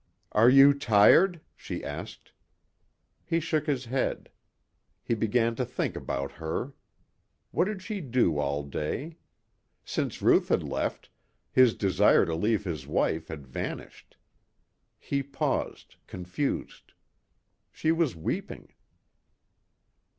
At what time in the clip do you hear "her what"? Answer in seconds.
6.31-7.65